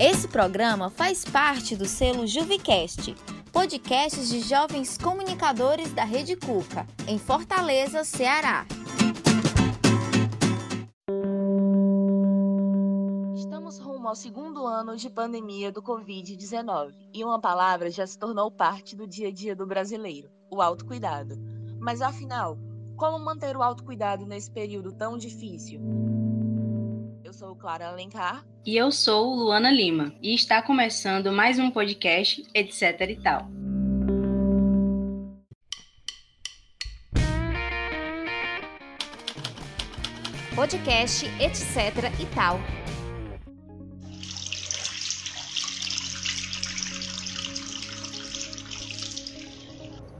Esse 0.00 0.28
programa 0.28 0.90
faz 0.90 1.24
parte 1.24 1.74
do 1.74 1.84
selo 1.84 2.24
Juvicast, 2.24 3.16
podcasts 3.50 4.28
de 4.28 4.40
jovens 4.42 4.96
comunicadores 4.96 5.92
da 5.92 6.04
Rede 6.04 6.36
Cuca, 6.36 6.86
em 7.08 7.18
Fortaleza, 7.18 8.04
Ceará. 8.04 8.64
Estamos 13.34 13.80
rumo 13.80 14.06
ao 14.06 14.14
segundo 14.14 14.68
ano 14.68 14.96
de 14.96 15.10
pandemia 15.10 15.72
do 15.72 15.82
Covid-19 15.82 16.92
e 17.12 17.24
uma 17.24 17.40
palavra 17.40 17.90
já 17.90 18.06
se 18.06 18.16
tornou 18.16 18.52
parte 18.52 18.94
do 18.94 19.04
dia 19.04 19.28
a 19.28 19.32
dia 19.32 19.56
do 19.56 19.66
brasileiro: 19.66 20.30
o 20.48 20.62
autocuidado. 20.62 21.34
Mas 21.80 22.00
afinal, 22.00 22.56
como 22.96 23.18
manter 23.18 23.56
o 23.56 23.64
autocuidado 23.64 24.24
nesse 24.24 24.48
período 24.48 24.92
tão 24.92 25.18
difícil? 25.18 25.80
Eu 27.28 27.32
sou 27.34 27.54
Clara 27.54 27.88
Alencar. 27.88 28.42
E 28.64 28.74
eu 28.74 28.90
sou 28.90 29.34
Luana 29.34 29.70
Lima. 29.70 30.14
E 30.22 30.34
está 30.34 30.62
começando 30.62 31.30
mais 31.30 31.58
um 31.58 31.70
podcast, 31.70 32.42
etc 32.54 33.02
e 33.02 33.16
tal. 33.16 33.46
Podcast, 40.56 41.26
etc 41.38 42.18
e 42.18 42.26
tal. 42.34 42.58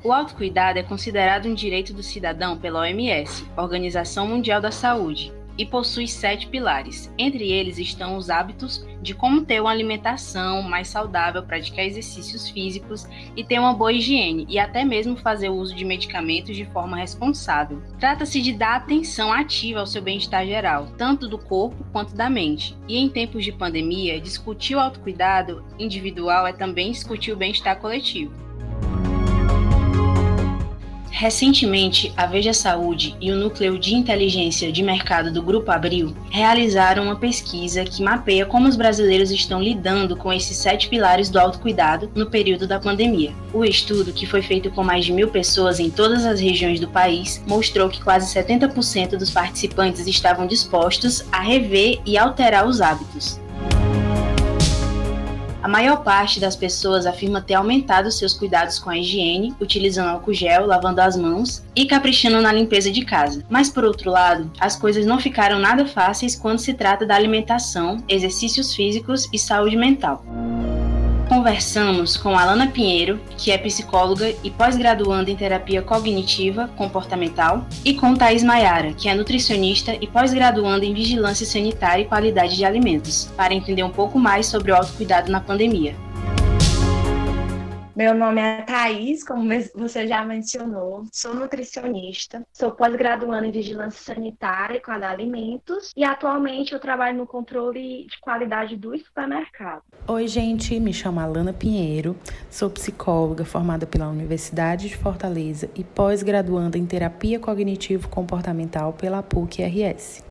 O 0.05 0.13
autocuidado 0.13 0.79
é 0.79 0.83
considerado 0.83 1.47
um 1.47 1.55
direito 1.55 1.95
do 1.95 2.03
cidadão 2.03 2.59
pela 2.59 2.81
OMS, 2.81 3.49
Organização 3.57 4.29
Mundial 4.29 4.61
da 4.61 4.71
Saúde, 4.71 5.33
e 5.59 5.67
possui 5.67 6.07
sete 6.07 6.47
pilares. 6.47 7.13
Entre 7.19 7.51
eles 7.51 7.79
estão 7.79 8.17
os 8.17 8.31
hábitos 8.31 8.87
de 9.03 9.15
como 9.15 9.45
ter 9.45 9.61
uma 9.61 9.71
alimentação 9.71 10.63
mais 10.63 10.89
saudável, 10.89 11.43
praticar 11.43 11.85
exercícios 11.85 12.49
físicos 12.49 13.07
e 13.37 13.45
ter 13.45 13.59
uma 13.59 13.75
boa 13.75 13.93
higiene, 13.93 14.47
e 14.49 14.59
até 14.59 14.85
mesmo 14.85 15.17
fazer 15.17 15.49
o 15.49 15.55
uso 15.55 15.75
de 15.75 15.85
medicamentos 15.85 16.57
de 16.57 16.65
forma 16.67 16.97
responsável. 16.97 17.83
Trata-se 17.99 18.41
de 18.41 18.53
dar 18.53 18.77
atenção 18.77 19.33
ativa 19.33 19.81
ao 19.81 19.87
seu 19.87 20.01
bem-estar 20.01 20.47
geral, 20.47 20.87
tanto 20.97 21.29
do 21.29 21.39
corpo 21.39 21.85
quanto 21.93 22.15
da 22.15 22.31
mente. 22.31 22.77
E 22.87 22.97
em 22.97 23.09
tempos 23.09 23.45
de 23.45 23.53
pandemia, 23.53 24.21
discutir 24.21 24.77
o 24.77 24.81
autocuidado 24.81 25.65
individual 25.79 26.47
é 26.47 26.53
também 26.53 26.93
discutir 26.93 27.33
o 27.33 27.37
bem-estar 27.37 27.79
coletivo. 27.81 28.48
Recentemente, 31.19 32.13
a 32.17 32.27
Veja 32.27 32.53
Saúde 32.53 33.17
e 33.21 33.33
o 33.33 33.37
Núcleo 33.37 33.77
de 33.77 33.93
Inteligência 33.93 34.71
de 34.71 34.85
Mercado 34.85 35.33
do 35.33 35.43
Grupo 35.43 35.69
Abril 35.73 36.15
realizaram 36.31 37.03
uma 37.03 37.17
pesquisa 37.17 37.83
que 37.83 38.05
mapeia 38.05 38.47
como 38.47 38.69
os 38.69 38.77
brasileiros 38.77 39.33
estão 39.33 39.61
lidando 39.61 40.15
com 40.15 40.33
esses 40.33 40.57
sete 40.57 40.89
pilares 40.89 41.29
do 41.29 41.41
autocuidado 41.41 42.09
no 42.15 42.31
período 42.31 42.69
da 42.69 42.79
pandemia. 42.79 43.35
O 43.53 43.65
estudo, 43.65 44.13
que 44.13 44.27
foi 44.27 44.43
feito 44.43 44.71
com 44.71 44.85
mais 44.85 45.07
de 45.07 45.13
mil 45.13 45.27
pessoas 45.27 45.81
em 45.81 45.91
todas 45.91 46.25
as 46.25 46.39
regiões 46.39 46.79
do 46.79 46.87
país, 46.87 47.43
mostrou 47.49 47.89
que 47.89 48.01
quase 48.01 48.33
70% 48.33 49.17
dos 49.17 49.33
participantes 49.33 50.07
estavam 50.07 50.47
dispostos 50.47 51.25
a 51.33 51.41
rever 51.41 51.99
e 52.07 52.17
alterar 52.17 52.65
os 52.65 52.81
hábitos. 52.81 53.41
A 55.61 55.67
maior 55.67 56.05
parte 56.05 56.39
das 56.39 56.55
pessoas 56.55 57.05
afirma 57.05 57.41
ter 57.41 57.55
aumentado 57.55 58.11
seus 58.13 58.33
cuidados 58.33 58.79
com 58.79 58.91
a 58.91 58.97
higiene, 58.97 59.55
utilizando 59.61 60.09
álcool 60.09 60.33
gel, 60.33 60.67
lavando 60.67 61.01
as 61.01 61.17
mãos 61.17 61.65
e 61.75 61.85
caprichando 61.85 62.41
na 62.41 62.53
limpeza 62.53 62.91
de 62.91 63.05
casa. 63.05 63.45
Mas 63.51 63.69
por 63.69 63.85
outro 63.85 64.11
lado, 64.11 64.51
as 64.61 64.77
coisas 64.77 65.05
não 65.05 65.19
ficaram 65.19 65.59
nada 65.59 65.85
fáceis 65.85 66.37
quando 66.37 66.61
se 66.61 66.75
trata 66.75 67.05
da 67.05 67.17
alimentação, 67.17 68.03
exercícios 68.09 68.75
físicos 68.75 69.29
e 69.33 69.39
saúde 69.39 69.77
mental 69.77 70.25
conversamos 71.29 72.17
com 72.17 72.37
Alana 72.39 72.69
Pinheiro, 72.69 73.21
que 73.37 73.51
é 73.51 73.59
psicóloga 73.59 74.35
e 74.43 74.51
pós-graduanda 74.51 75.31
em 75.31 75.37
terapia 75.37 75.83
cognitiva 75.83 76.69
comportamental, 76.77 77.67
e 77.85 77.93
com 77.93 78.17
Thais 78.17 78.43
Maiara, 78.43 78.95
que 78.95 79.09
é 79.09 79.15
nutricionista 79.15 79.95
e 80.01 80.07
pós-graduanda 80.07 80.87
em 80.87 80.95
vigilância 80.95 81.47
sanitária 81.47 82.03
e 82.03 82.07
qualidade 82.07 82.57
de 82.57 82.65
alimentos, 82.65 83.31
para 83.37 83.55
entender 83.55 83.83
um 83.83 83.91
pouco 83.91 84.19
mais 84.19 84.47
sobre 84.47 84.73
o 84.73 84.77
autocuidado 84.77 85.31
na 85.31 85.41
pandemia. 85.41 85.95
Meu 87.99 88.15
nome 88.15 88.41
é 88.41 88.63
Thaís, 88.63 89.25
como 89.25 89.51
você 89.75 90.07
já 90.07 90.25
mencionou, 90.25 91.05
sou 91.11 91.35
nutricionista, 91.35 92.47
sou 92.53 92.71
pós-graduanda 92.71 93.45
em 93.45 93.51
Vigilância 93.51 94.15
Sanitária 94.15 94.77
e 94.77 94.81
Qualidade 94.81 95.17
de 95.17 95.23
Alimentos 95.25 95.93
e 95.97 96.05
atualmente 96.05 96.73
eu 96.73 96.79
trabalho 96.79 97.19
no 97.19 97.27
controle 97.27 98.07
de 98.07 98.21
qualidade 98.21 98.77
do 98.77 98.97
supermercado. 98.97 99.83
Oi, 100.07 100.29
gente, 100.29 100.79
me 100.79 100.95
chamo 100.95 101.19
Alana 101.19 101.53
Pinheiro, 101.53 102.17
sou 102.49 102.71
psicóloga 102.71 103.45
formada 103.45 103.85
pela 103.85 104.09
Universidade 104.09 104.89
de 104.89 104.97
Fortaleza 104.97 105.69
e 105.75 105.83
pós-graduanda 105.83 106.79
em 106.79 106.87
Terapia 106.87 107.41
Cognitivo-Comportamental 107.41 108.93
pela 108.93 109.25
PUC-RS. 109.25 110.23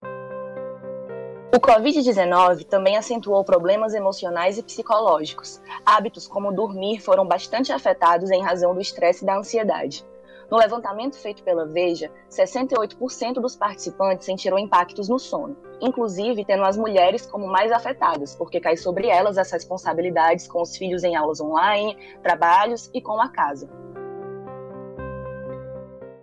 O 1.53 1.59
Covid-19 1.61 2.65
também 2.65 2.97
acentuou 2.97 3.41
problemas 3.41 3.93
emocionais 3.93 4.57
e 4.57 4.63
psicológicos. 4.63 5.61
Hábitos 5.85 6.27
como 6.27 6.51
dormir 6.51 6.99
foram 6.99 7.25
bastante 7.25 7.71
afetados 7.71 8.29
em 8.31 8.43
razão 8.43 8.73
do 8.73 8.81
estresse 8.81 9.23
e 9.23 9.25
da 9.25 9.37
ansiedade. 9.37 10.05
No 10.51 10.57
levantamento 10.57 11.17
feito 11.17 11.43
pela 11.43 11.65
Veja, 11.65 12.11
68% 12.29 13.35
dos 13.35 13.55
participantes 13.55 14.25
sentiram 14.25 14.59
impactos 14.59 15.07
no 15.07 15.17
sono, 15.17 15.55
inclusive 15.81 16.43
tendo 16.43 16.63
as 16.63 16.75
mulheres 16.75 17.25
como 17.25 17.47
mais 17.47 17.71
afetadas, 17.71 18.35
porque 18.35 18.59
cai 18.59 18.75
sobre 18.75 19.07
elas 19.07 19.37
as 19.37 19.49
responsabilidades 19.49 20.47
com 20.47 20.61
os 20.61 20.75
filhos 20.75 21.03
em 21.03 21.15
aulas 21.15 21.39
online, 21.39 21.97
trabalhos 22.21 22.89
e 22.93 23.01
com 23.01 23.21
a 23.21 23.29
casa. 23.29 23.69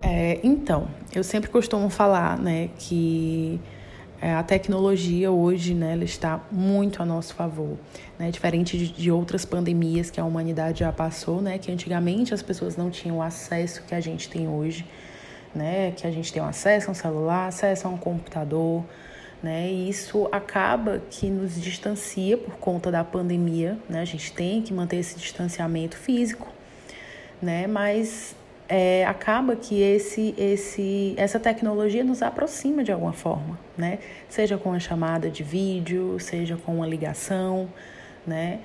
É, 0.02 0.38
então, 0.42 0.86
eu 1.14 1.24
sempre 1.24 1.50
costumo 1.50 1.88
falar, 1.88 2.38
né, 2.38 2.68
que 2.78 3.60
a 4.32 4.42
tecnologia 4.42 5.30
hoje, 5.30 5.74
né, 5.74 5.92
ela 5.92 6.04
está 6.04 6.42
muito 6.50 7.02
a 7.02 7.04
nosso 7.04 7.34
favor, 7.34 7.76
né, 8.18 8.30
diferente 8.30 8.78
de, 8.78 8.88
de, 8.88 9.10
outras 9.10 9.44
pandemias 9.44 10.10
que 10.10 10.18
a 10.18 10.24
humanidade 10.24 10.80
já 10.80 10.90
passou, 10.90 11.42
né, 11.42 11.58
que 11.58 11.70
antigamente 11.70 12.32
as 12.32 12.40
pessoas 12.40 12.76
não 12.76 12.90
tinham 12.90 13.18
o 13.18 13.22
acesso 13.22 13.82
que 13.82 13.94
a 13.94 14.00
gente 14.00 14.28
tem 14.30 14.48
hoje, 14.48 14.86
né, 15.54 15.90
que 15.90 16.06
a 16.06 16.10
gente 16.10 16.32
tem 16.32 16.42
acesso 16.42 16.88
a 16.88 16.92
um 16.92 16.94
celular, 16.94 17.48
acesso 17.48 17.86
a 17.86 17.90
um 17.90 17.98
computador, 17.98 18.82
né, 19.42 19.70
e 19.70 19.90
isso 19.90 20.26
acaba 20.32 21.02
que 21.10 21.28
nos 21.28 21.60
distancia 21.60 22.38
por 22.38 22.54
conta 22.54 22.90
da 22.90 23.04
pandemia, 23.04 23.78
né, 23.88 24.00
a 24.00 24.06
gente 24.06 24.32
tem 24.32 24.62
que 24.62 24.72
manter 24.72 24.96
esse 24.96 25.18
distanciamento 25.18 25.98
físico, 25.98 26.48
né, 27.42 27.66
mas 27.66 28.34
é, 28.68 29.04
acaba 29.04 29.56
que 29.56 29.80
esse, 29.80 30.34
esse, 30.38 31.14
essa 31.16 31.38
tecnologia 31.38 32.02
nos 32.02 32.22
aproxima 32.22 32.82
de 32.82 32.90
alguma 32.90 33.12
forma, 33.12 33.58
né? 33.76 33.98
Seja 34.28 34.56
com 34.56 34.72
a 34.72 34.78
chamada 34.78 35.30
de 35.30 35.42
vídeo, 35.42 36.18
seja 36.18 36.56
com 36.56 36.76
uma 36.76 36.86
ligação, 36.86 37.68
né? 38.26 38.60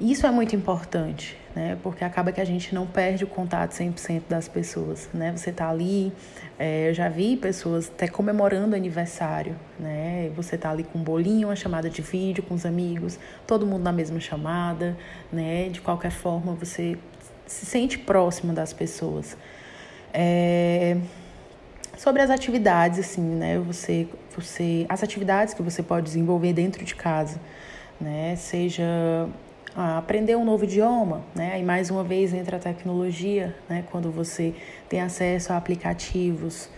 Isso 0.00 0.26
é 0.26 0.30
muito 0.30 0.56
importante, 0.56 1.36
né? 1.54 1.78
Porque 1.82 2.04
acaba 2.04 2.32
que 2.32 2.40
a 2.40 2.44
gente 2.44 2.74
não 2.74 2.84
perde 2.84 3.22
o 3.22 3.26
contato 3.28 3.70
100% 3.72 4.22
das 4.28 4.48
pessoas, 4.48 5.08
né? 5.14 5.32
Você 5.36 5.52
tá 5.52 5.68
ali, 5.68 6.12
é, 6.58 6.88
eu 6.88 6.94
já 6.94 7.08
vi 7.08 7.36
pessoas 7.36 7.88
até 7.88 8.08
comemorando 8.08 8.74
aniversário, 8.74 9.54
né? 9.78 10.32
Você 10.34 10.58
tá 10.58 10.70
ali 10.70 10.82
com 10.82 10.98
um 10.98 11.02
bolinho, 11.02 11.48
uma 11.48 11.56
chamada 11.56 11.88
de 11.88 12.02
vídeo 12.02 12.42
com 12.42 12.54
os 12.54 12.66
amigos, 12.66 13.20
todo 13.46 13.64
mundo 13.64 13.82
na 13.82 13.92
mesma 13.92 14.18
chamada, 14.18 14.96
né? 15.30 15.68
De 15.68 15.80
qualquer 15.80 16.10
forma, 16.10 16.54
você 16.54 16.98
se 17.46 17.66
sente 17.66 17.98
próximo 17.98 18.52
das 18.52 18.72
pessoas. 18.72 19.36
É... 20.12 20.96
Sobre 21.96 22.22
as 22.22 22.30
atividades, 22.30 22.98
assim, 22.98 23.22
né? 23.22 23.58
Você, 23.58 24.08
você, 24.36 24.84
as 24.88 25.02
atividades 25.02 25.54
que 25.54 25.62
você 25.62 25.82
pode 25.82 26.06
desenvolver 26.06 26.52
dentro 26.52 26.84
de 26.84 26.94
casa, 26.94 27.40
né? 28.00 28.34
Seja 28.36 28.84
ah, 29.76 29.98
aprender 29.98 30.36
um 30.36 30.44
novo 30.44 30.64
idioma, 30.64 31.22
né? 31.34 31.58
E 31.60 31.62
mais 31.62 31.90
uma 31.90 32.02
vez 32.02 32.34
entra 32.34 32.56
a 32.56 32.60
tecnologia, 32.60 33.54
né? 33.68 33.84
Quando 33.90 34.10
você 34.10 34.54
tem 34.88 35.00
acesso 35.00 35.52
a 35.52 35.56
aplicativos 35.56 36.68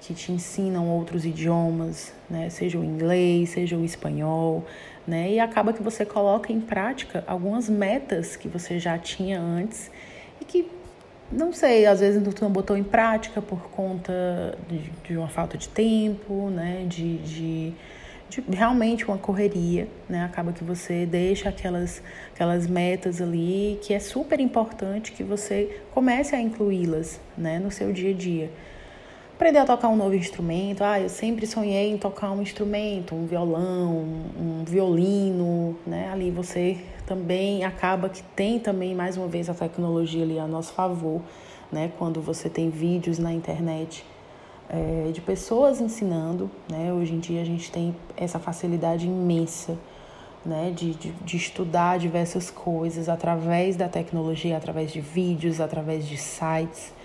que 0.00 0.14
te 0.14 0.30
ensinam 0.30 0.88
outros 0.88 1.24
idiomas, 1.24 2.12
né? 2.28 2.50
Seja 2.50 2.78
o 2.78 2.84
inglês, 2.84 3.50
seja 3.50 3.76
o 3.76 3.84
espanhol, 3.84 4.64
né? 5.06 5.32
E 5.32 5.40
acaba 5.40 5.72
que 5.72 5.82
você 5.82 6.04
coloca 6.04 6.52
em 6.52 6.60
prática 6.60 7.24
algumas 7.26 7.68
metas 7.68 8.36
que 8.36 8.46
você 8.46 8.78
já 8.78 8.98
tinha 8.98 9.40
antes 9.40 9.90
e 10.40 10.44
que, 10.44 10.68
não 11.30 11.52
sei, 11.52 11.86
às 11.86 12.00
vezes 12.00 12.22
não 12.40 12.50
botou 12.50 12.76
em 12.76 12.84
prática 12.84 13.40
por 13.42 13.68
conta 13.70 14.56
de, 14.68 14.90
de 15.04 15.16
uma 15.16 15.28
falta 15.28 15.56
de 15.56 15.68
tempo, 15.68 16.50
né? 16.50 16.84
De, 16.88 17.18
de, 17.18 17.74
de, 18.28 18.40
realmente 18.50 19.04
uma 19.06 19.18
correria, 19.18 19.88
né? 20.08 20.24
Acaba 20.24 20.52
que 20.52 20.62
você 20.62 21.06
deixa 21.06 21.48
aquelas, 21.48 22.02
aquelas 22.34 22.66
metas 22.66 23.20
ali 23.20 23.78
que 23.82 23.94
é 23.94 23.98
super 23.98 24.40
importante 24.40 25.12
que 25.12 25.22
você 25.22 25.80
comece 25.92 26.34
a 26.34 26.40
incluí-las, 26.40 27.20
né? 27.36 27.58
No 27.58 27.70
seu 27.70 27.92
dia 27.92 28.10
a 28.10 28.14
dia 28.14 28.50
aprender 29.36 29.58
a 29.58 29.66
tocar 29.66 29.88
um 29.88 29.96
novo 29.96 30.14
instrumento. 30.14 30.82
Ah, 30.82 30.98
eu 30.98 31.10
sempre 31.10 31.46
sonhei 31.46 31.92
em 31.92 31.98
tocar 31.98 32.30
um 32.30 32.40
instrumento, 32.40 33.14
um 33.14 33.26
violão, 33.26 33.98
um 34.40 34.64
violino, 34.66 35.76
né? 35.86 36.08
Ali 36.10 36.30
você 36.30 36.78
também 37.04 37.62
acaba 37.62 38.08
que 38.08 38.22
tem 38.34 38.58
também 38.58 38.94
mais 38.94 39.18
uma 39.18 39.28
vez 39.28 39.50
a 39.50 39.54
tecnologia 39.54 40.22
ali 40.24 40.38
a 40.38 40.46
nosso 40.46 40.72
favor, 40.72 41.20
né? 41.70 41.92
Quando 41.98 42.22
você 42.22 42.48
tem 42.48 42.70
vídeos 42.70 43.18
na 43.18 43.30
internet 43.30 44.06
é, 44.70 45.10
de 45.12 45.20
pessoas 45.20 45.82
ensinando, 45.82 46.50
né? 46.70 46.90
Hoje 46.90 47.12
em 47.12 47.18
dia 47.18 47.42
a 47.42 47.44
gente 47.44 47.70
tem 47.70 47.94
essa 48.16 48.38
facilidade 48.38 49.06
imensa, 49.06 49.76
né? 50.46 50.72
De, 50.74 50.94
de, 50.94 51.10
de 51.10 51.36
estudar 51.36 51.98
diversas 51.98 52.50
coisas 52.50 53.06
através 53.06 53.76
da 53.76 53.86
tecnologia, 53.86 54.56
através 54.56 54.90
de 54.90 55.02
vídeos, 55.02 55.60
através 55.60 56.08
de 56.08 56.16
sites, 56.16 56.95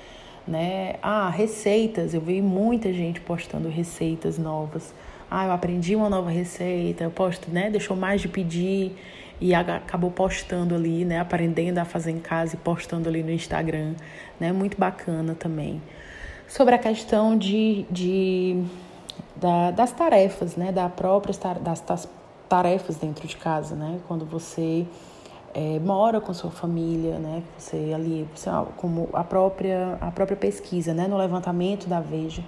né? 0.48 0.96
Ah, 1.02 1.30
receitas. 1.30 2.14
Eu 2.14 2.22
vi 2.22 2.42
muita 2.42 2.92
gente 2.94 3.22
postando 3.22 3.70
receitas 3.70 4.38
novas. 4.38 4.94
Ah, 5.30 5.46
eu 5.46 5.52
aprendi 5.52 5.96
uma 5.96 6.10
nova 6.10 6.30
receita. 6.30 7.04
Eu 7.04 7.12
posto, 7.12 7.50
né? 7.50 7.70
Deixou 7.70 7.96
mais 7.96 8.22
de 8.22 8.28
pedir 8.28 8.96
e 9.40 9.54
acabou 9.54 10.12
postando 10.12 10.76
ali, 10.76 11.06
né? 11.06 11.20
Aprendendo 11.20 11.80
a 11.80 11.86
fazer 11.86 12.12
em 12.12 12.20
casa 12.20 12.56
e 12.56 12.58
postando 12.58 13.10
ali 13.10 13.24
no 13.24 13.32
Instagram, 13.32 13.94
né? 14.40 14.52
Muito 14.52 14.78
bacana 14.78 15.36
também 15.36 15.82
sobre 16.52 16.76
a 16.76 16.78
questão 16.78 17.38
de, 17.38 17.86
de 17.90 18.62
da, 19.38 19.72
das 19.72 19.92
tarefas, 19.94 20.58
né, 20.58 20.72
da 20.72 20.90
própria 20.90 21.34
das, 21.62 21.80
das, 21.80 22.10
tarefas 22.50 22.98
dentro 22.98 23.26
de 23.26 23.38
casa, 23.38 23.74
né, 23.74 23.98
quando 24.10 24.26
você 24.26 24.86
é, 25.54 25.80
mora 25.80 26.22
com 26.22 26.34
sua 26.34 26.52
família, 26.52 27.18
né, 27.20 27.44
você 27.58 27.92
ali, 27.94 28.28
como 28.78 29.10
a 29.14 29.24
própria 29.24 29.98
a 30.00 30.12
própria 30.12 30.38
pesquisa, 30.38 30.94
né, 30.94 31.08
no 31.08 31.18
levantamento 31.18 31.88
da 31.88 32.00
Veja, 32.00 32.44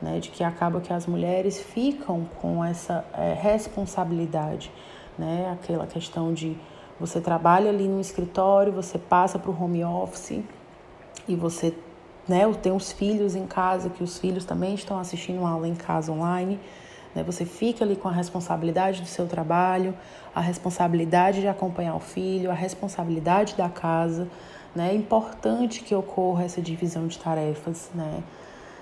né, 0.00 0.18
de 0.18 0.30
que 0.30 0.44
acaba 0.44 0.80
que 0.80 0.92
as 0.92 1.06
mulheres 1.06 1.60
ficam 1.60 2.26
com 2.40 2.64
essa 2.64 3.04
é, 3.14 3.34
responsabilidade, 3.34 4.70
né, 5.18 5.50
aquela 5.52 5.86
questão 5.86 6.32
de 6.32 6.56
você 7.00 7.20
trabalha 7.20 7.70
ali 7.70 7.88
no 7.88 8.00
escritório, 8.00 8.72
você 8.72 8.98
passa 8.98 9.38
para 9.38 9.50
o 9.50 9.62
home 9.64 9.84
office 9.84 10.40
e 11.26 11.34
você 11.34 11.74
né? 12.28 12.50
Tenho 12.62 12.76
os 12.76 12.92
filhos 12.92 13.34
em 13.34 13.46
casa, 13.46 13.90
que 13.90 14.02
os 14.02 14.18
filhos 14.18 14.44
também 14.44 14.74
estão 14.74 14.98
assistindo 14.98 15.44
aula 15.44 15.66
em 15.66 15.74
casa 15.74 16.12
online. 16.12 16.58
Né? 17.14 17.22
Você 17.22 17.44
fica 17.44 17.84
ali 17.84 17.96
com 17.96 18.08
a 18.08 18.12
responsabilidade 18.12 19.00
do 19.00 19.06
seu 19.06 19.26
trabalho, 19.26 19.94
a 20.34 20.40
responsabilidade 20.40 21.40
de 21.40 21.48
acompanhar 21.48 21.94
o 21.94 22.00
filho, 22.00 22.50
a 22.50 22.54
responsabilidade 22.54 23.54
da 23.54 23.68
casa. 23.68 24.28
Né? 24.74 24.90
É 24.90 24.94
importante 24.94 25.82
que 25.82 25.94
ocorra 25.94 26.44
essa 26.44 26.60
divisão 26.60 27.06
de 27.06 27.18
tarefas, 27.18 27.90
né? 27.94 28.22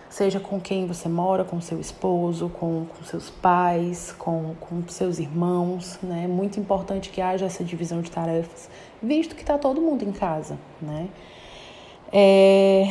Seja 0.08 0.40
com 0.40 0.60
quem 0.60 0.88
você 0.88 1.08
mora, 1.08 1.44
com 1.44 1.60
seu 1.60 1.78
esposo, 1.78 2.48
com, 2.48 2.84
com 2.84 3.04
seus 3.04 3.30
pais, 3.30 4.12
com, 4.18 4.56
com 4.58 4.82
seus 4.88 5.20
irmãos, 5.20 6.00
né? 6.02 6.24
É 6.24 6.26
muito 6.26 6.58
importante 6.58 7.10
que 7.10 7.20
haja 7.20 7.46
essa 7.46 7.62
divisão 7.62 8.00
de 8.00 8.10
tarefas, 8.10 8.68
visto 9.00 9.36
que 9.36 9.42
está 9.42 9.56
todo 9.56 9.80
mundo 9.80 10.02
em 10.02 10.10
casa, 10.10 10.58
né? 10.82 11.08
É, 12.12 12.88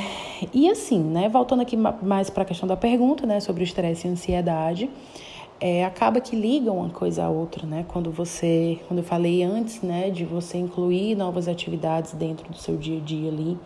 e 0.54 0.70
assim, 0.70 1.04
né, 1.04 1.28
voltando 1.28 1.62
aqui 1.62 1.76
mais 1.76 2.30
para 2.30 2.44
a 2.44 2.46
questão 2.46 2.68
da 2.68 2.78
pergunta, 2.78 3.28
né, 3.28 3.42
sobre 3.42 3.64
estresse 3.64 4.08
e 4.08 4.12
ansiedade, 4.12 4.90
é, 5.60 5.84
acaba 5.86 6.22
que 6.22 6.36
ligam 6.36 6.78
uma 6.78 6.90
coisa 6.90 7.26
a 7.26 7.30
outra, 7.30 7.68
né? 7.68 7.86
Quando 7.88 8.12
você, 8.12 8.80
quando 8.88 9.00
eu 9.00 9.04
falei 9.04 9.44
antes, 9.44 9.82
né, 9.82 10.10
de 10.10 10.24
você 10.24 10.58
incluir 10.58 11.16
novas 11.16 11.48
atividades 11.48 12.14
dentro 12.14 12.50
do 12.50 12.58
seu 12.58 12.78
dia 12.78 12.98
a 12.98 13.02
dia 13.02 13.30
ali, 13.30 13.58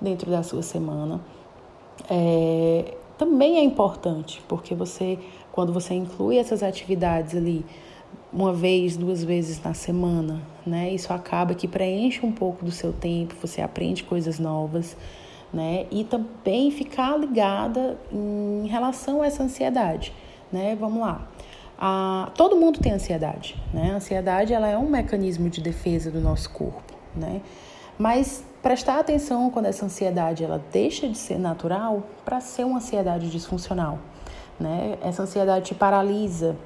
dentro 0.00 0.30
da 0.30 0.42
sua 0.42 0.62
semana, 0.62 1.20
é, 2.10 2.94
também 3.16 3.56
é 3.56 3.64
importante, 3.64 4.42
porque 4.46 4.74
você, 4.74 5.18
quando 5.50 5.72
você 5.72 5.94
inclui 5.94 6.36
essas 6.36 6.62
atividades 6.62 7.34
ali 7.34 7.64
uma 8.32 8.52
vez, 8.52 8.96
duas 8.96 9.24
vezes 9.24 9.60
na 9.62 9.72
semana, 9.72 10.42
né? 10.66 10.90
Isso 10.92 11.12
acaba 11.12 11.54
que 11.54 11.66
preenche 11.66 12.24
um 12.24 12.32
pouco 12.32 12.64
do 12.64 12.70
seu 12.70 12.92
tempo, 12.92 13.34
você 13.40 13.62
aprende 13.62 14.04
coisas 14.04 14.38
novas, 14.38 14.96
né? 15.52 15.86
E 15.90 16.04
também 16.04 16.70
ficar 16.70 17.16
ligada 17.16 17.98
em 18.12 18.66
relação 18.66 19.22
a 19.22 19.26
essa 19.26 19.42
ansiedade, 19.42 20.12
né? 20.52 20.76
Vamos 20.78 21.00
lá. 21.00 21.26
Ah, 21.78 22.32
todo 22.36 22.56
mundo 22.56 22.80
tem 22.80 22.92
ansiedade, 22.92 23.56
né? 23.72 23.92
A 23.92 23.96
ansiedade 23.96 24.52
ela 24.52 24.66
é 24.66 24.76
um 24.76 24.88
mecanismo 24.88 25.48
de 25.48 25.60
defesa 25.60 26.10
do 26.10 26.20
nosso 26.20 26.50
corpo, 26.50 26.92
né? 27.14 27.40
Mas 27.96 28.44
prestar 28.60 28.98
atenção 28.98 29.48
quando 29.50 29.66
essa 29.66 29.86
ansiedade 29.86 30.42
ela 30.42 30.60
deixa 30.72 31.08
de 31.08 31.16
ser 31.16 31.38
natural 31.38 32.02
para 32.24 32.40
ser 32.40 32.64
uma 32.64 32.78
ansiedade 32.78 33.30
disfuncional, 33.30 34.00
né? 34.58 34.98
Essa 35.00 35.22
ansiedade 35.22 35.66
te 35.66 35.74
paralisa, 35.74 36.56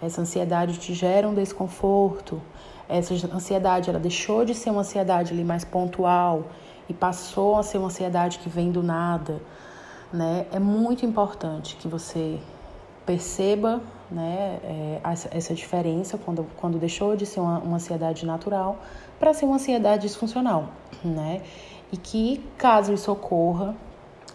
essa 0.00 0.20
ansiedade 0.20 0.78
te 0.78 0.94
gera 0.94 1.28
um 1.28 1.34
desconforto. 1.34 2.40
Essa 2.88 3.14
ansiedade, 3.32 3.90
ela 3.90 4.00
deixou 4.00 4.44
de 4.44 4.54
ser 4.54 4.70
uma 4.70 4.80
ansiedade 4.80 5.32
ali 5.32 5.44
mais 5.44 5.64
pontual 5.64 6.44
e 6.88 6.94
passou 6.94 7.56
a 7.56 7.62
ser 7.62 7.78
uma 7.78 7.86
ansiedade 7.86 8.38
que 8.38 8.48
vem 8.48 8.72
do 8.72 8.82
nada, 8.82 9.40
né? 10.12 10.46
É 10.52 10.58
muito 10.58 11.04
importante 11.04 11.76
que 11.76 11.86
você 11.86 12.40
perceba, 13.10 13.80
né, 14.08 14.60
é, 14.62 15.00
essa 15.32 15.52
diferença 15.52 16.16
quando, 16.16 16.46
quando 16.56 16.78
deixou 16.78 17.16
de 17.16 17.26
ser 17.26 17.40
uma, 17.40 17.58
uma 17.58 17.76
ansiedade 17.76 18.24
natural 18.24 18.78
para 19.18 19.34
ser 19.34 19.46
uma 19.46 19.56
ansiedade 19.56 20.02
disfuncional, 20.02 20.68
né? 21.04 21.42
E 21.92 21.96
que 21.96 22.40
caso 22.56 22.92
isso 22.92 23.10
ocorra, 23.10 23.74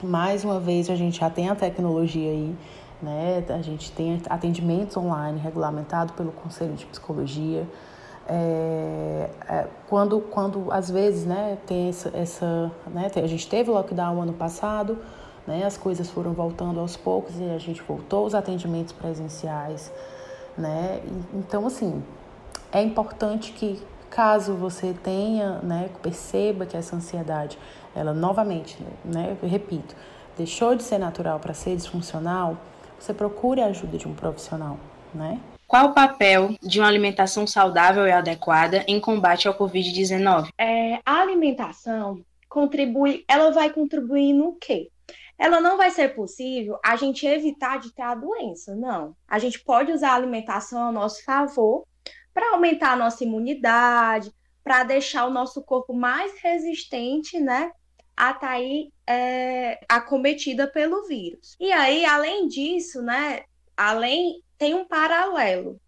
mais 0.04 0.44
uma 0.44 0.60
vez 0.60 0.90
a 0.90 0.96
gente 0.96 1.20
já 1.22 1.30
tem 1.30 1.50
a 1.50 1.56
tecnologia 1.56 2.30
aí 2.30 2.54
né? 3.02 3.44
A 3.50 3.62
gente 3.62 3.92
tem 3.92 4.22
atendimentos 4.30 4.96
online 4.98 5.40
regulamentados 5.40 6.16
pelo 6.16 6.32
Conselho 6.32 6.74
de 6.74 6.86
Psicologia. 6.86 7.68
É, 8.28 9.30
é, 9.48 9.68
quando, 9.88 10.20
quando 10.20 10.72
às 10.72 10.90
vezes 10.90 11.26
né, 11.26 11.58
tem 11.68 11.90
essa, 11.90 12.10
essa 12.16 12.72
né, 12.88 13.12
a 13.16 13.28
gente 13.28 13.48
teve 13.48 13.70
o 13.70 13.74
lockdown 13.74 14.22
ano 14.22 14.34
passado, 14.34 14.98
né, 15.48 15.64
as 15.66 15.78
coisas 15.78 16.10
foram 16.10 16.34
voltando 16.34 16.80
aos 16.80 16.98
poucos 16.98 17.40
e 17.40 17.44
a 17.44 17.58
gente 17.58 17.82
voltou 17.82 18.24
aos 18.24 18.34
atendimentos 18.34 18.94
presenciais, 18.94 19.92
né? 20.58 21.02
Então 21.34 21.68
assim 21.68 22.04
é 22.72 22.82
importante 22.82 23.52
que 23.52 23.82
caso 24.10 24.54
você 24.54 24.94
tenha, 25.04 25.60
né, 25.60 25.90
perceba 26.02 26.66
que 26.66 26.78
essa 26.78 26.96
ansiedade, 26.96 27.58
ela 27.94 28.14
novamente, 28.14 28.78
né, 29.04 29.38
eu 29.42 29.50
repito, 29.50 29.96
deixou 30.38 30.76
de 30.76 30.84
ser 30.84 30.98
natural 30.98 31.40
para 31.40 31.54
ser 31.54 31.76
disfuncional, 31.76 32.58
você 33.00 33.14
procure 33.14 33.62
a 33.62 33.68
ajuda 33.68 33.98
de 33.98 34.08
um 34.08 34.14
profissional, 34.14 34.78
né? 35.14 35.40
Qual 35.68 35.88
o 35.88 35.94
papel 35.94 36.56
de 36.62 36.80
uma 36.80 36.88
alimentação 36.88 37.46
saudável 37.48 38.06
e 38.08 38.12
adequada 38.12 38.86
em 38.88 39.00
combate 39.00 39.48
ao 39.48 39.54
Covid-19? 39.54 40.50
É, 40.58 41.00
a 41.06 41.22
alimentação 41.22 42.22
contribui, 42.48 43.26
ela 43.28 43.52
vai 43.52 43.70
contribuir 43.70 44.34
no 44.34 44.54
quê? 44.54 44.90
Ela 45.38 45.60
não 45.60 45.78
vai 45.78 45.92
ser 45.92 46.16
possível 46.16 46.80
a 46.84 46.96
gente 46.96 47.26
evitar 47.26 47.80
de 47.80 47.94
ter 47.94 48.04
a 48.04 48.16
doença, 48.16 48.76
não. 48.76 49.16
A 49.28 49.38
gente 49.38 49.60
pode 49.60 49.92
usar 49.92 50.12
a 50.12 50.16
alimentação 50.16 50.82
ao 50.82 50.92
nosso 50.94 51.24
favor 51.24 51.86
para 52.34 52.52
aumentar 52.52 52.92
a 52.92 52.96
nossa 52.98 53.24
imunidade, 53.24 54.32
para 54.64 54.84
deixar 54.84 55.26
o 55.26 55.32
nosso 55.32 55.62
corpo 55.62 55.94
mais 55.94 56.40
resistente, 56.42 57.40
né, 57.40 57.72
a 58.18 58.34
tá 58.34 58.50
aí 58.50 58.92
é, 59.06 59.80
acometida 59.88 60.68
pelo 60.68 61.06
vírus. 61.06 61.56
E 61.60 61.72
aí, 61.72 62.04
além 62.04 62.48
disso, 62.48 63.02
né, 63.02 63.44
além 63.78 64.42
tem 64.58 64.74
um 64.74 64.86
paralelo, 64.86 65.80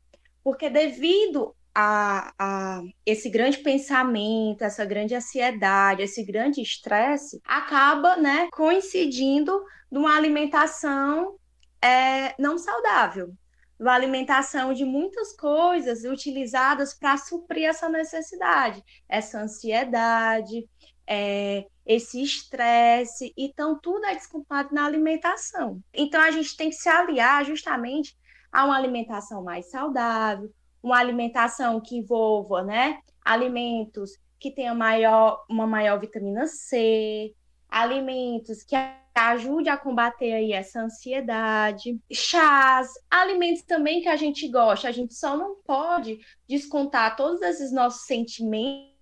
porque 0.44 0.70
devido 0.70 1.56
a, 1.80 2.34
a, 2.40 2.82
esse 3.06 3.30
grande 3.30 3.60
pensamento, 3.60 4.64
essa 4.64 4.84
grande 4.84 5.14
ansiedade, 5.14 6.02
esse 6.02 6.24
grande 6.24 6.60
estresse, 6.60 7.40
acaba 7.46 8.18
né, 8.18 8.50
coincidindo 8.52 9.64
numa 9.92 10.18
alimentação 10.18 11.38
é, 11.80 12.34
não 12.42 12.58
saudável, 12.58 13.32
uma 13.80 13.94
alimentação 13.94 14.74
de 14.74 14.84
muitas 14.84 15.36
coisas 15.36 16.04
utilizadas 16.04 16.96
para 16.96 17.16
suprir 17.16 17.70
essa 17.70 17.88
necessidade, 17.88 18.84
essa 19.08 19.40
ansiedade, 19.40 20.68
é, 21.06 21.64
esse 21.86 22.24
estresse, 22.24 23.32
então 23.38 23.80
tudo 23.80 24.04
é 24.08 24.16
desculpado 24.16 24.74
na 24.74 24.84
alimentação. 24.84 25.80
Então 25.94 26.20
a 26.22 26.32
gente 26.32 26.58
tem 26.58 26.72
que 26.72 26.76
se 26.76 26.90
aliar 26.90 27.46
justamente 27.46 28.18
a 28.52 28.66
uma 28.66 28.76
alimentação 28.76 29.44
mais 29.44 29.70
saudável, 29.70 30.52
uma 30.88 30.98
alimentação 30.98 31.80
que 31.80 31.98
envolva, 31.98 32.64
né, 32.64 33.00
alimentos 33.24 34.12
que 34.40 34.52
tenham 34.52 34.76
maior, 34.76 35.44
uma 35.50 35.68
maior 35.68 36.00
vitamina 36.00 36.48
C, 36.48 37.34
alimentos 37.70 38.64
que 38.64 38.76
ajude 39.16 39.68
a 39.68 39.78
combater 39.78 40.34
aí 40.34 40.54
essa 40.54 40.82
ansiedade, 40.82 42.00
chás, 42.12 42.94
alimentos 43.10 43.64
também 43.64 44.02
que 44.02 44.08
a 44.08 44.16
gente 44.16 44.48
gosta, 44.48 44.88
a 44.88 44.92
gente 44.92 45.14
só 45.14 45.36
não 45.36 45.56
pode 45.64 46.20
descontar 46.48 47.16
todos 47.16 47.42
esses 47.42 47.72
nossos 47.72 48.06
sentimentos 48.06 48.94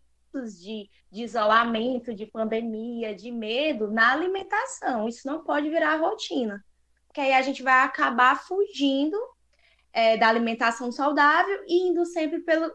de, 0.60 0.89
de 1.12 1.24
isolamento, 1.24 2.13
de 2.13 2.25
pandemia, 2.25 3.13
de 3.13 3.32
medo 3.32 3.92
na 3.92 4.13
alimentação. 4.13 5.08
Isso 5.08 5.27
não 5.27 5.44
pode 5.44 5.70
virar 5.70 5.98
rotina, 5.98 6.63
porque 7.08 7.22
aí 7.22 7.34
a 7.34 7.42
gente 7.42 7.62
vai 7.62 7.82
acabar 7.82 8.42
fugindo 8.42 9.18
é, 9.95 10.17
da 10.17 10.27
alimentação 10.27 10.91
saudável 10.91 11.63
e 11.65 11.87
indo 11.87 12.05
sempre 12.05 12.41
pelo, 12.41 12.69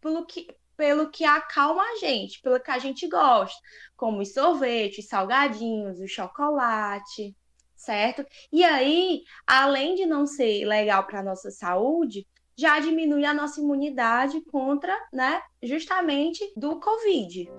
pelo 0.00 0.24
que, 0.24 0.48
pelo 0.74 1.10
que 1.10 1.22
acalma 1.22 1.82
a 1.82 1.96
gente, 1.96 2.40
pelo 2.40 2.58
que 2.58 2.70
a 2.70 2.78
gente 2.78 3.06
gosta, 3.06 3.60
como 3.94 4.22
os 4.22 4.32
sorvetes, 4.32 5.04
os 5.04 5.08
salgadinhos, 5.10 6.00
o 6.00 6.08
chocolate, 6.08 7.36
certo? 7.76 8.24
E 8.50 8.64
aí, 8.64 9.22
além 9.46 9.94
de 9.94 10.06
não 10.06 10.26
ser 10.26 10.64
legal 10.64 11.04
para 11.06 11.20
a 11.20 11.22
nossa 11.22 11.50
saúde, 11.50 12.26
já 12.56 12.80
diminui 12.80 13.26
a 13.26 13.34
nossa 13.34 13.60
imunidade 13.60 14.40
contra, 14.46 14.96
né, 15.12 15.42
justamente 15.62 16.40
do 16.56 16.80
Covid. 16.80 17.50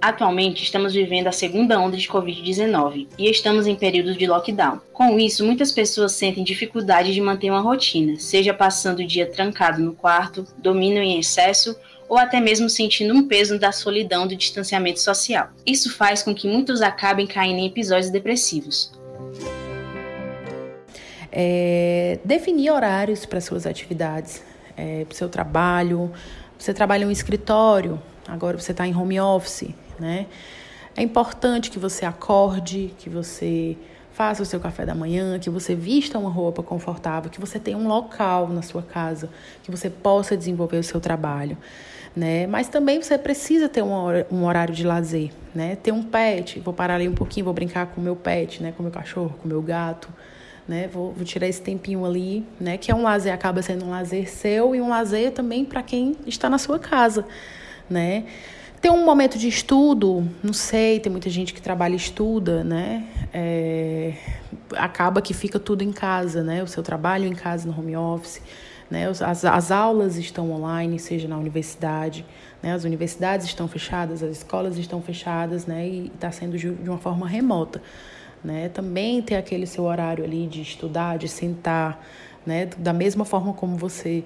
Atualmente 0.00 0.62
estamos 0.62 0.92
vivendo 0.94 1.26
a 1.26 1.32
segunda 1.32 1.80
onda 1.80 1.96
de 1.96 2.08
Covid-19 2.08 3.08
e 3.18 3.30
estamos 3.30 3.66
em 3.66 3.74
período 3.74 4.14
de 4.14 4.26
lockdown. 4.26 4.80
Com 4.92 5.18
isso, 5.18 5.44
muitas 5.44 5.72
pessoas 5.72 6.12
sentem 6.12 6.44
dificuldade 6.44 7.12
de 7.12 7.20
manter 7.20 7.50
uma 7.50 7.60
rotina, 7.60 8.18
seja 8.18 8.52
passando 8.52 9.00
o 9.00 9.06
dia 9.06 9.26
trancado 9.26 9.82
no 9.82 9.94
quarto, 9.94 10.46
domínio 10.58 11.02
em 11.02 11.18
excesso 11.18 11.76
ou 12.08 12.18
até 12.18 12.40
mesmo 12.40 12.68
sentindo 12.68 13.14
um 13.14 13.26
peso 13.26 13.58
da 13.58 13.72
solidão 13.72 14.26
do 14.26 14.36
distanciamento 14.36 15.00
social. 15.00 15.48
Isso 15.64 15.92
faz 15.92 16.22
com 16.22 16.34
que 16.34 16.46
muitos 16.46 16.82
acabem 16.82 17.26
caindo 17.26 17.58
em 17.58 17.66
episódios 17.66 18.10
depressivos. 18.10 18.92
É, 21.32 22.18
definir 22.24 22.70
horários 22.70 23.26
para 23.26 23.40
suas 23.40 23.66
atividades, 23.66 24.42
é, 24.76 25.04
para 25.04 25.12
o 25.12 25.16
seu 25.16 25.28
trabalho. 25.28 26.12
Você 26.58 26.72
trabalha 26.72 27.04
em 27.04 27.08
um 27.08 27.10
escritório, 27.10 28.00
agora 28.26 28.58
você 28.58 28.70
está 28.70 28.86
em 28.86 28.94
home 28.96 29.20
office, 29.20 29.74
né? 29.98 30.26
É 30.96 31.02
importante 31.02 31.70
que 31.70 31.78
você 31.78 32.06
acorde, 32.06 32.94
que 32.98 33.10
você 33.10 33.76
faça 34.12 34.42
o 34.42 34.46
seu 34.46 34.58
café 34.58 34.86
da 34.86 34.94
manhã, 34.94 35.38
que 35.38 35.50
você 35.50 35.74
vista 35.74 36.18
uma 36.18 36.30
roupa 36.30 36.62
confortável, 36.62 37.30
que 37.30 37.38
você 37.38 37.58
tenha 37.58 37.76
um 37.76 37.86
local 37.86 38.48
na 38.48 38.62
sua 38.62 38.82
casa, 38.82 39.28
que 39.62 39.70
você 39.70 39.90
possa 39.90 40.36
desenvolver 40.36 40.78
o 40.78 40.82
seu 40.82 41.00
trabalho 41.00 41.58
né? 42.16 42.46
Mas 42.46 42.68
também 42.68 43.00
você 43.00 43.18
precisa 43.18 43.68
ter 43.68 43.82
um 43.82 44.44
horário 44.44 44.74
de 44.74 44.84
lazer, 44.84 45.30
né? 45.54 45.76
Ter 45.76 45.92
um 45.92 46.02
pet, 46.02 46.58
vou 46.60 46.72
parar 46.72 46.94
ali 46.94 47.06
um 47.06 47.14
pouquinho, 47.14 47.44
vou 47.44 47.52
brincar 47.52 47.88
com 47.88 48.00
o 48.00 48.04
meu 48.04 48.16
pet, 48.16 48.62
né? 48.62 48.72
Com 48.74 48.82
o 48.82 48.84
meu 48.84 48.92
cachorro, 48.92 49.36
com 49.38 49.44
o 49.44 49.48
meu 49.48 49.60
gato, 49.60 50.08
né? 50.66 50.88
Vou, 50.90 51.12
vou 51.12 51.24
tirar 51.26 51.46
esse 51.46 51.60
tempinho 51.60 52.06
ali, 52.06 52.42
né? 52.58 52.78
Que 52.78 52.90
é 52.90 52.94
um 52.94 53.02
lazer, 53.02 53.34
acaba 53.34 53.60
sendo 53.60 53.84
um 53.84 53.90
lazer 53.90 54.30
seu 54.30 54.74
e 54.74 54.80
um 54.80 54.88
lazer 54.88 55.32
também 55.32 55.62
para 55.62 55.82
quem 55.82 56.16
está 56.26 56.48
na 56.48 56.56
sua 56.56 56.78
casa, 56.78 57.26
né? 57.88 58.24
Ter 58.86 58.92
um 58.92 59.04
momento 59.04 59.36
de 59.36 59.48
estudo, 59.48 60.28
não 60.44 60.52
sei, 60.52 61.00
tem 61.00 61.10
muita 61.10 61.28
gente 61.28 61.52
que 61.52 61.60
trabalha 61.60 61.94
e 61.94 61.96
estuda, 61.96 62.62
né? 62.62 63.04
É, 63.34 64.14
acaba 64.76 65.20
que 65.20 65.34
fica 65.34 65.58
tudo 65.58 65.82
em 65.82 65.90
casa, 65.90 66.44
né? 66.44 66.62
O 66.62 66.68
seu 66.68 66.84
trabalho 66.84 67.26
em 67.26 67.34
casa, 67.34 67.68
no 67.68 67.76
home 67.76 67.96
office. 67.96 68.40
Né? 68.88 69.08
As, 69.08 69.44
as 69.44 69.72
aulas 69.72 70.16
estão 70.16 70.52
online, 70.52 71.00
seja 71.00 71.26
na 71.26 71.36
universidade, 71.36 72.24
né? 72.62 72.74
as 72.74 72.84
universidades 72.84 73.44
estão 73.46 73.66
fechadas, 73.66 74.22
as 74.22 74.36
escolas 74.36 74.78
estão 74.78 75.02
fechadas 75.02 75.66
né? 75.66 75.88
e 75.88 76.06
está 76.14 76.30
sendo 76.30 76.56
de 76.56 76.88
uma 76.88 76.98
forma 76.98 77.26
remota. 77.26 77.82
Né? 78.44 78.68
Também 78.68 79.20
ter 79.20 79.34
aquele 79.34 79.66
seu 79.66 79.82
horário 79.82 80.22
ali 80.22 80.46
de 80.46 80.62
estudar, 80.62 81.18
de 81.18 81.26
sentar, 81.26 82.06
né? 82.46 82.66
da 82.78 82.92
mesma 82.92 83.24
forma 83.24 83.52
como 83.52 83.76
você 83.76 84.22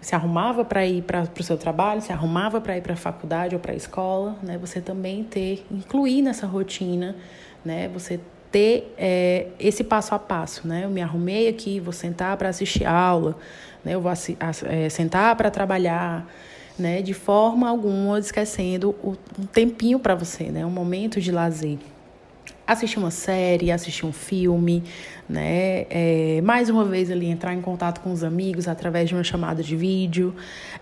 se 0.00 0.14
arrumava 0.14 0.64
para 0.64 0.86
ir 0.86 1.02
para 1.02 1.28
o 1.38 1.42
seu 1.42 1.58
trabalho, 1.58 2.00
se 2.00 2.12
arrumava 2.12 2.60
para 2.60 2.76
ir 2.76 2.80
para 2.80 2.94
a 2.94 2.96
faculdade 2.96 3.54
ou 3.54 3.60
para 3.60 3.72
a 3.72 3.76
escola, 3.76 4.36
né? 4.42 4.56
Você 4.58 4.80
também 4.80 5.24
ter, 5.24 5.64
incluir 5.70 6.22
nessa 6.22 6.46
rotina, 6.46 7.14
né? 7.64 7.88
Você 7.88 8.18
ter 8.50 8.94
é, 8.96 9.48
esse 9.58 9.84
passo 9.84 10.14
a 10.14 10.18
passo, 10.18 10.66
né? 10.66 10.84
Eu 10.84 10.90
me 10.90 11.02
arrumei 11.02 11.48
aqui, 11.48 11.78
vou 11.78 11.92
sentar 11.92 12.36
para 12.36 12.48
assistir 12.48 12.86
aula, 12.86 13.36
né? 13.84 13.94
Eu 13.94 14.00
vou 14.00 14.10
é, 14.10 14.88
sentar 14.88 15.36
para 15.36 15.50
trabalhar, 15.50 16.26
né? 16.78 17.02
De 17.02 17.12
forma 17.12 17.68
alguma 17.68 18.18
esquecendo 18.18 18.96
o, 19.02 19.14
um 19.38 19.46
tempinho 19.46 19.98
para 19.98 20.14
você, 20.14 20.44
né? 20.44 20.64
Um 20.64 20.70
momento 20.70 21.20
de 21.20 21.30
lazer. 21.30 21.78
Assistir 22.70 23.00
uma 23.00 23.10
série, 23.10 23.72
assistir 23.72 24.06
um 24.06 24.12
filme, 24.12 24.84
né? 25.28 25.86
É, 25.90 26.40
mais 26.44 26.70
uma 26.70 26.84
vez 26.84 27.10
ali 27.10 27.26
entrar 27.26 27.52
em 27.52 27.60
contato 27.60 28.00
com 28.00 28.12
os 28.12 28.22
amigos 28.22 28.68
através 28.68 29.08
de 29.08 29.14
uma 29.16 29.24
chamada 29.24 29.60
de 29.60 29.74
vídeo 29.74 30.32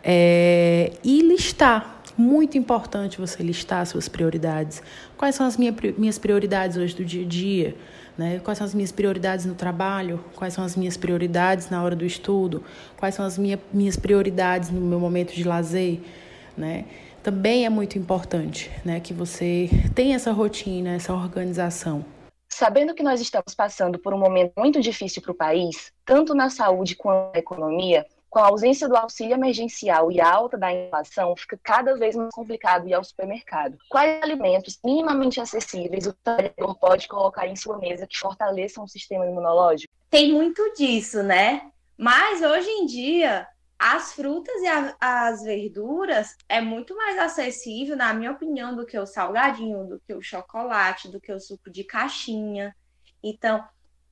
é, 0.04 0.92
e 1.02 1.22
listar. 1.22 2.02
Muito 2.14 2.58
importante 2.58 3.16
você 3.18 3.42
listar 3.42 3.86
suas 3.86 4.06
prioridades. 4.06 4.82
Quais 5.16 5.34
são 5.34 5.46
as 5.46 5.56
minha, 5.56 5.74
minhas 5.96 6.18
prioridades 6.18 6.76
hoje 6.76 6.94
do 6.94 7.06
dia 7.06 7.24
a 7.24 7.26
dia? 7.26 7.74
Né? 8.18 8.38
Quais 8.44 8.58
são 8.58 8.66
as 8.66 8.74
minhas 8.74 8.92
prioridades 8.92 9.46
no 9.46 9.54
trabalho? 9.54 10.22
Quais 10.36 10.52
são 10.52 10.64
as 10.64 10.76
minhas 10.76 10.98
prioridades 10.98 11.70
na 11.70 11.82
hora 11.82 11.96
do 11.96 12.04
estudo? 12.04 12.62
Quais 12.98 13.14
são 13.14 13.24
as 13.24 13.38
minha, 13.38 13.58
minhas 13.72 13.96
prioridades 13.96 14.68
no 14.68 14.82
meu 14.82 15.00
momento 15.00 15.32
de 15.32 15.42
lazer? 15.42 16.02
Né? 16.58 16.84
Também 17.22 17.64
é 17.64 17.70
muito 17.70 17.96
importante 17.96 18.70
né, 18.84 19.00
que 19.00 19.14
você 19.14 19.70
tenha 19.94 20.16
essa 20.16 20.32
rotina, 20.32 20.96
essa 20.96 21.12
organização. 21.12 22.04
Sabendo 22.50 22.94
que 22.94 23.02
nós 23.02 23.20
estamos 23.20 23.54
passando 23.54 23.98
por 23.98 24.12
um 24.12 24.18
momento 24.18 24.52
muito 24.56 24.80
difícil 24.80 25.22
para 25.22 25.32
o 25.32 25.34
país, 25.34 25.92
tanto 26.04 26.34
na 26.34 26.50
saúde 26.50 26.96
quanto 26.96 27.32
na 27.32 27.38
economia, 27.38 28.04
com 28.30 28.38
a 28.40 28.48
ausência 28.48 28.88
do 28.88 28.96
auxílio 28.96 29.34
emergencial 29.34 30.10
e 30.10 30.20
a 30.20 30.30
alta 30.30 30.58
da 30.58 30.72
inflação, 30.72 31.34
fica 31.36 31.58
cada 31.62 31.96
vez 31.96 32.14
mais 32.14 32.30
complicado 32.32 32.88
ir 32.88 32.94
ao 32.94 33.04
supermercado. 33.04 33.78
Quais 33.88 34.22
alimentos 34.22 34.78
minimamente 34.84 35.40
acessíveis 35.40 36.06
o 36.06 36.12
trabalhador 36.12 36.74
pode 36.78 37.08
colocar 37.08 37.46
em 37.46 37.56
sua 37.56 37.78
mesa 37.78 38.06
que 38.06 38.18
fortaleçam 38.18 38.84
o 38.84 38.88
sistema 38.88 39.26
imunológico? 39.26 39.92
Tem 40.10 40.32
muito 40.32 40.74
disso, 40.74 41.22
né? 41.22 41.70
Mas 41.96 42.42
hoje 42.42 42.68
em 42.68 42.86
dia, 42.86 43.46
as 43.78 44.12
frutas 44.12 44.60
e 44.62 44.66
a, 44.66 44.96
as 45.00 45.42
verduras 45.42 46.36
é 46.48 46.60
muito 46.60 46.96
mais 46.96 47.18
acessível, 47.18 47.96
na 47.96 48.12
minha 48.12 48.32
opinião, 48.32 48.74
do 48.74 48.84
que 48.84 48.98
o 48.98 49.06
salgadinho, 49.06 49.86
do 49.86 50.00
que 50.00 50.14
o 50.14 50.22
chocolate, 50.22 51.10
do 51.10 51.20
que 51.20 51.32
o 51.32 51.40
suco 51.40 51.70
de 51.70 51.84
caixinha. 51.84 52.74
Então, 53.22 53.64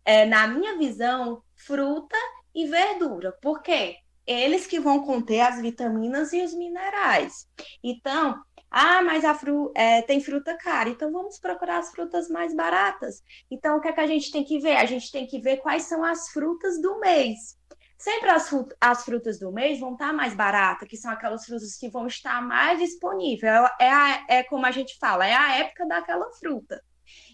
é, 0.05 0.25
na 0.25 0.47
minha 0.47 0.79
visão, 0.79 1.43
fruta 1.55 2.17
e 2.55 2.67
verdura. 2.67 3.33
Por 3.41 3.61
quê? 3.63 3.97
eles 4.27 4.67
que 4.67 4.81
vão 4.81 5.05
conter 5.05 5.41
as 5.41 5.61
vitaminas 5.61 6.33
e 6.33 6.43
os 6.43 6.53
minerais. 6.53 7.49
Então, 7.83 8.43
ah, 8.71 9.01
mas 9.03 9.25
a 9.25 9.33
fru 9.35 9.73
é, 9.75 10.03
tem 10.03 10.21
fruta 10.21 10.57
cara, 10.57 10.89
então 10.89 11.13
vamos 11.13 11.39
procurar 11.39 11.79
as 11.79 11.91
frutas 11.91 12.29
mais 12.29 12.55
baratas. 12.55 13.23
Então, 13.51 13.77
o 13.77 13.81
que 13.81 13.89
é 13.89 13.93
que 13.93 14.01
a 14.01 14.07
gente 14.07 14.33
tem 14.33 14.45
que 14.45 14.59
ver? 14.59 14.77
A 14.77 14.85
gente 14.85 15.11
tem 15.13 15.27
que 15.27 15.41
ver 15.41 15.59
quais 15.59 15.85
são 15.85 16.05
as 16.05 16.31
frutas 16.31 16.81
do 16.81 16.99
mês. 16.99 17.57
Sempre 17.99 18.31
as, 18.31 18.51
as 18.81 19.05
frutas 19.05 19.39
do 19.39 19.51
mês 19.51 19.81
vão 19.81 19.95
estar 19.95 20.13
mais 20.13 20.35
baratas, 20.35 20.89
que 20.89 20.97
são 20.97 21.11
aquelas 21.11 21.45
frutas 21.47 21.77
que 21.77 21.89
vão 21.89 22.07
estar 22.07 22.43
mais 22.43 22.79
disponíveis. 22.79 23.53
É, 23.81 23.91
a, 23.91 24.25
é 24.29 24.43
como 24.43 24.67
a 24.67 24.71
gente 24.71 24.99
fala, 24.99 25.27
é 25.27 25.35
a 25.35 25.57
época 25.57 25.87
daquela 25.87 26.31
fruta. 26.33 26.83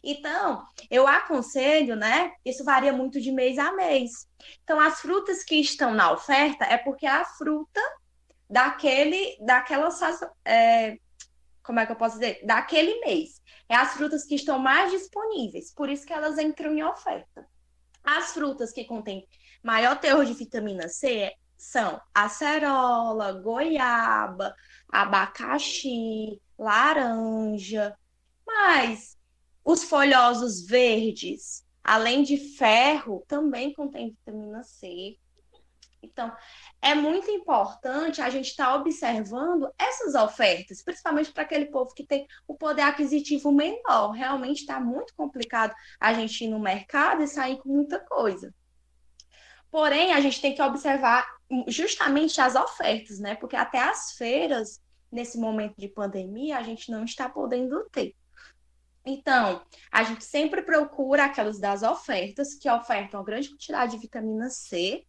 Então, 0.04 0.64
eu 0.90 1.06
aconselho, 1.06 1.96
né? 1.96 2.32
Isso 2.44 2.64
varia 2.64 2.92
muito 2.92 3.20
de 3.20 3.32
mês 3.32 3.58
a 3.58 3.72
mês. 3.72 4.28
Então, 4.62 4.78
as 4.78 5.00
frutas 5.00 5.42
que 5.42 5.56
estão 5.56 5.94
na 5.94 6.12
oferta 6.12 6.64
é 6.64 6.76
porque 6.76 7.06
a 7.06 7.24
fruta 7.24 7.80
daquele, 8.48 9.36
daquela, 9.40 9.88
é, 10.44 10.98
como 11.62 11.80
é 11.80 11.86
que 11.86 11.92
eu 11.92 11.96
posso 11.96 12.18
dizer? 12.18 12.40
Daquele 12.44 13.00
mês. 13.00 13.40
É 13.68 13.74
as 13.74 13.94
frutas 13.94 14.24
que 14.24 14.34
estão 14.34 14.58
mais 14.58 14.90
disponíveis, 14.90 15.72
por 15.72 15.88
isso 15.88 16.06
que 16.06 16.12
elas 16.12 16.38
entram 16.38 16.72
em 16.72 16.82
oferta. 16.82 17.48
As 18.04 18.32
frutas 18.32 18.72
que 18.72 18.84
contêm 18.84 19.26
maior 19.62 19.98
teor 19.98 20.24
de 20.24 20.34
vitamina 20.34 20.88
C 20.88 21.32
são 21.56 22.00
acerola, 22.12 23.32
goiaba, 23.32 24.54
abacaxi, 24.88 26.40
laranja. 26.58 27.96
Mas 28.44 29.16
os 29.64 29.84
folhosos 29.84 30.66
verdes, 30.66 31.64
além 31.82 32.22
de 32.24 32.56
ferro, 32.56 33.24
também 33.28 33.72
contém 33.72 34.10
vitamina 34.10 34.62
C. 34.64 35.16
Então, 36.02 36.34
é 36.82 36.96
muito 36.96 37.30
importante 37.30 38.20
a 38.20 38.28
gente 38.28 38.48
estar 38.48 38.66
tá 38.66 38.74
observando 38.74 39.72
essas 39.78 40.16
ofertas, 40.16 40.82
principalmente 40.82 41.30
para 41.30 41.44
aquele 41.44 41.66
povo 41.66 41.94
que 41.94 42.04
tem 42.04 42.26
o 42.46 42.56
poder 42.56 42.82
aquisitivo 42.82 43.52
menor. 43.52 44.10
Realmente 44.10 44.62
está 44.62 44.80
muito 44.80 45.14
complicado 45.14 45.72
a 46.00 46.12
gente 46.12 46.44
ir 46.44 46.48
no 46.48 46.58
mercado 46.58 47.22
e 47.22 47.28
sair 47.28 47.56
com 47.58 47.68
muita 47.68 48.00
coisa. 48.00 48.52
Porém, 49.72 50.12
a 50.12 50.20
gente 50.20 50.38
tem 50.38 50.54
que 50.54 50.60
observar 50.60 51.26
justamente 51.66 52.40
as 52.42 52.54
ofertas, 52.54 53.18
né? 53.18 53.34
Porque 53.34 53.56
até 53.56 53.78
as 53.78 54.12
feiras, 54.12 54.82
nesse 55.10 55.38
momento 55.38 55.74
de 55.78 55.88
pandemia, 55.88 56.58
a 56.58 56.62
gente 56.62 56.90
não 56.90 57.04
está 57.04 57.26
podendo 57.26 57.82
ter. 57.90 58.14
Então, 59.04 59.62
a 59.90 60.02
gente 60.02 60.24
sempre 60.24 60.60
procura 60.60 61.24
aquelas 61.24 61.58
das 61.58 61.82
ofertas, 61.82 62.54
que 62.54 62.70
ofertam 62.70 63.18
uma 63.20 63.26
grande 63.26 63.48
quantidade 63.48 63.92
de 63.92 63.98
vitamina 63.98 64.50
C, 64.50 65.06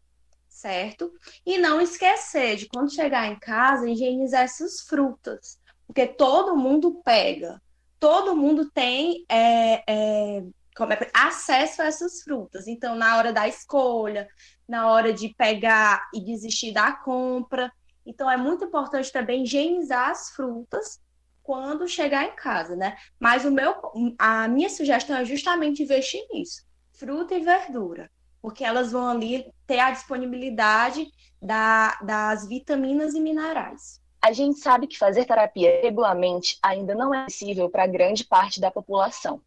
certo? 0.47 1.11
E 1.45 1.57
não 1.57 1.81
esquecer 1.81 2.55
de, 2.55 2.67
quando 2.67 2.93
chegar 2.93 3.27
em 3.27 3.37
casa, 3.37 3.89
higienizar 3.89 4.43
essas 4.43 4.79
frutas, 4.79 5.59
porque 5.85 6.07
todo 6.07 6.55
mundo 6.55 7.01
pega, 7.03 7.61
todo 7.99 8.35
mundo 8.35 8.71
tem 8.71 9.25
é, 9.29 9.83
é, 9.85 10.37
é, 10.39 11.11
acesso 11.13 11.81
a 11.81 11.85
essas 11.85 12.23
frutas. 12.23 12.67
Então, 12.67 12.95
na 12.95 13.17
hora 13.17 13.31
da 13.31 13.47
escolha, 13.47 14.27
na 14.67 14.89
hora 14.89 15.13
de 15.13 15.29
pegar 15.29 16.09
e 16.13 16.21
desistir 16.21 16.71
da 16.71 16.91
compra, 16.91 17.71
Então 18.05 18.29
é 18.29 18.35
muito 18.35 18.65
importante 18.65 19.11
também 19.11 19.43
higienizar 19.43 20.09
as 20.09 20.29
frutas 20.31 20.99
quando 21.41 21.87
chegar 21.87 22.25
em 22.25 22.35
casa, 22.35 22.75
né? 22.75 22.97
Mas 23.19 23.45
o 23.45 23.51
meu, 23.51 23.75
a 24.17 24.47
minha 24.47 24.69
sugestão 24.69 25.17
é 25.17 25.25
justamente 25.25 25.83
investir 25.83 26.21
nisso, 26.31 26.63
fruta 26.91 27.35
e 27.35 27.41
verdura, 27.41 28.09
porque 28.41 28.63
elas 28.63 28.91
vão 28.91 29.07
ali 29.07 29.45
ter 29.67 29.79
a 29.79 29.91
disponibilidade 29.91 31.07
da, 31.41 31.97
das 32.01 32.47
vitaminas 32.47 33.13
e 33.13 33.19
minerais. 33.19 34.01
A 34.21 34.31
gente 34.31 34.59
sabe 34.59 34.87
que 34.87 34.97
fazer 34.97 35.25
terapia 35.25 35.81
regularmente 35.81 36.57
ainda 36.63 36.95
não 36.95 37.13
é 37.13 37.25
possível 37.25 37.69
para 37.69 37.85
grande 37.85 38.23
parte 38.23 38.61
da 38.61 38.71
população. 38.71 39.41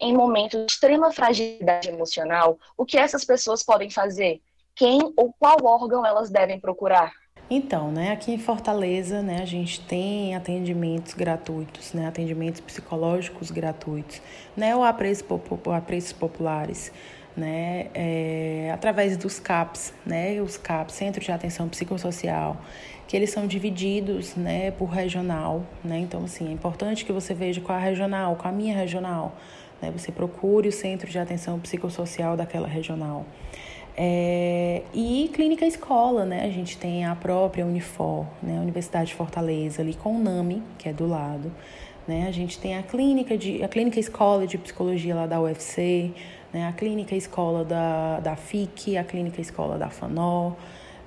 Em 0.00 0.16
momentos 0.16 0.60
de 0.60 0.72
extrema 0.72 1.12
fragilidade 1.12 1.88
emocional, 1.88 2.58
o 2.76 2.86
que 2.86 2.96
essas 2.96 3.24
pessoas 3.24 3.64
podem 3.64 3.90
fazer? 3.90 4.40
Quem 4.74 5.00
ou 5.16 5.32
qual 5.38 5.56
órgão 5.64 6.04
elas 6.04 6.30
devem 6.30 6.58
procurar? 6.58 7.12
Então, 7.50 7.90
né, 7.90 8.12
aqui 8.12 8.32
em 8.32 8.38
Fortaleza, 8.38 9.20
né, 9.20 9.42
a 9.42 9.44
gente 9.44 9.80
tem 9.80 10.34
atendimentos 10.34 11.12
gratuitos, 11.12 11.92
né, 11.92 12.06
atendimentos 12.06 12.62
psicológicos 12.62 13.50
gratuitos, 13.50 14.22
né, 14.56 14.74
ou 14.74 14.82
a 14.82 14.92
preços, 14.92 15.26
a 15.70 15.80
preços 15.82 16.14
populares, 16.14 16.90
né, 17.36 17.88
é, 17.92 18.70
através 18.72 19.18
dos 19.18 19.38
CAPs, 19.38 19.92
né, 20.06 20.40
os 20.40 20.56
CAPs, 20.56 20.94
Centro 20.94 21.20
de 21.20 21.30
Atenção 21.30 21.68
Psicossocial, 21.68 22.56
que 23.06 23.14
eles 23.14 23.28
são 23.28 23.46
divididos, 23.46 24.34
né, 24.34 24.70
por 24.70 24.86
regional, 24.86 25.62
né, 25.84 25.98
então, 25.98 26.24
assim, 26.24 26.48
é 26.48 26.52
importante 26.52 27.04
que 27.04 27.12
você 27.12 27.34
veja 27.34 27.60
qual 27.60 27.76
a 27.76 27.80
regional, 27.80 28.36
qual 28.36 28.48
a 28.48 28.56
minha 28.56 28.74
regional, 28.74 29.36
né, 29.82 29.90
você 29.90 30.10
procure 30.10 30.68
o 30.68 30.72
Centro 30.72 31.10
de 31.10 31.18
Atenção 31.18 31.60
Psicossocial 31.60 32.34
daquela 32.34 32.68
regional. 32.68 33.26
É, 33.96 34.82
e 34.94 35.30
clínica 35.34 35.66
escola, 35.66 36.24
né? 36.24 36.44
A 36.44 36.50
gente 36.50 36.78
tem 36.78 37.04
a 37.04 37.14
própria 37.14 37.64
Unifor, 37.66 38.26
né? 38.42 38.58
Universidade 38.60 39.08
de 39.08 39.14
Fortaleza, 39.14 39.82
ali 39.82 39.94
com 39.94 40.16
o 40.16 40.18
NAMI, 40.18 40.62
que 40.78 40.88
é 40.88 40.92
do 40.92 41.06
lado. 41.06 41.52
Né? 42.06 42.26
A 42.26 42.32
gente 42.32 42.58
tem 42.58 42.76
a 42.76 42.82
clínica, 42.82 43.36
de, 43.36 43.62
a 43.62 43.68
clínica 43.68 44.00
escola 44.00 44.46
de 44.46 44.58
psicologia 44.58 45.14
lá 45.14 45.26
da 45.26 45.40
UFC, 45.40 46.12
né? 46.52 46.66
a 46.66 46.72
clínica 46.72 47.14
escola 47.14 47.64
da, 47.64 48.20
da 48.20 48.36
FIC, 48.36 48.96
a 48.96 49.04
clínica 49.04 49.40
escola 49.40 49.78
da 49.78 49.88
FANOL. 49.88 50.56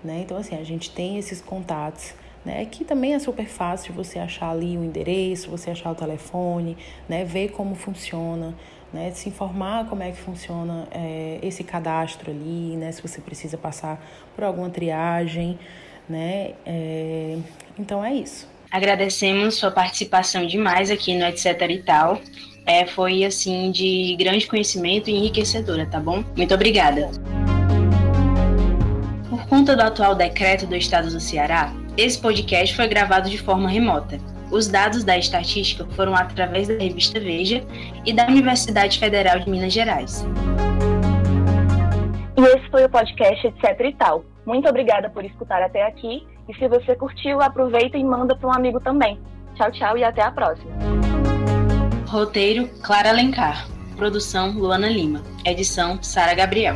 Né? 0.04 0.22
Então, 0.24 0.38
assim, 0.38 0.56
a 0.56 0.64
gente 0.64 0.92
tem 0.92 1.18
esses 1.18 1.42
contatos. 1.42 2.14
Né, 2.46 2.64
que 2.66 2.86
também 2.86 3.16
é 3.16 3.20
super 3.20 3.48
fácil 3.48 3.92
você 3.92 4.20
achar 4.20 4.52
ali 4.52 4.78
o 4.78 4.84
endereço, 4.84 5.50
você 5.50 5.72
achar 5.72 5.90
o 5.92 5.96
telefone, 5.96 6.78
né, 7.10 7.26
ver 7.26 7.50
como 7.50 7.74
funciona, 7.74 8.54
né, 8.94 9.10
se 9.16 9.30
informar 9.30 9.90
como 9.90 10.04
é 10.04 10.12
que 10.12 10.18
funciona 10.18 10.88
é, 10.92 11.40
esse 11.42 11.64
cadastro 11.64 12.30
ali, 12.30 12.78
né, 12.78 12.92
se 12.92 13.02
você 13.02 13.20
precisa 13.20 13.58
passar 13.58 14.00
por 14.36 14.44
alguma 14.44 14.70
triagem, 14.70 15.58
né, 16.08 16.52
é, 16.64 17.36
então 17.80 18.06
é 18.06 18.14
isso. 18.14 18.48
Agradecemos 18.70 19.56
sua 19.56 19.72
participação 19.72 20.46
demais 20.46 20.92
aqui 20.92 21.18
no 21.18 21.26
Etc 21.26 21.60
e 21.70 21.80
Tal. 21.80 22.22
É, 22.66 22.86
foi 22.86 23.24
assim 23.24 23.72
de 23.72 24.16
grande 24.20 24.48
conhecimento 24.48 25.10
e 25.10 25.14
enriquecedora, 25.14 25.86
tá 25.86 26.00
bom? 26.00 26.24
Muito 26.36 26.54
obrigada. 26.54 27.10
Por 29.30 29.48
conta 29.48 29.76
do 29.76 29.82
atual 29.82 30.14
decreto 30.14 30.66
do 30.66 30.76
Estado 30.76 31.10
do 31.10 31.20
Ceará, 31.20 31.72
esse 31.98 32.20
podcast 32.20 32.76
foi 32.76 32.88
gravado 32.88 33.30
de 33.30 33.38
forma 33.38 33.70
remota. 33.70 34.18
Os 34.52 34.68
dados 34.68 35.04
da 35.04 35.18
estatística 35.18 35.86
foram 35.96 36.16
através 36.16 36.68
da 36.68 36.76
revista 36.76 37.20
Veja 37.20 37.64
e 38.06 38.14
da 38.14 38.26
Universidade 38.28 39.00
Federal 39.00 39.40
de 39.40 39.50
Minas 39.50 39.74
Gerais. 39.74 40.26
E 42.38 42.42
esse 42.42 42.70
foi 42.70 42.86
o 42.86 42.90
podcast 42.90 43.48
Etc 43.48 43.80
e 43.80 43.94
Tal. 43.94 44.26
Muito 44.46 44.70
obrigada 44.70 45.10
por 45.10 45.24
escutar 45.24 45.62
até 45.64 45.88
aqui. 45.88 46.28
E 46.48 46.54
se 46.56 46.68
você 46.68 46.96
curtiu, 46.96 47.42
aproveita 47.42 47.98
e 47.98 48.04
manda 48.04 48.36
para 48.36 48.50
um 48.50 48.54
amigo 48.54 48.80
também. 48.80 49.20
Tchau, 49.56 49.72
tchau 49.72 49.98
e 49.98 50.04
até 50.04 50.22
a 50.22 50.32
próxima. 50.32 50.72
Roteiro 52.08 52.68
Clara 52.84 53.10
Alencar. 53.10 53.68
Produção 53.96 54.52
Luana 54.52 54.90
Lima. 54.90 55.24
Edição 55.46 55.98
Sara 56.04 56.36
Gabriel. 56.36 56.76